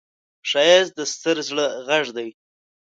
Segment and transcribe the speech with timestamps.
[0.49, 2.29] ښایست د ستر زړه غږ دی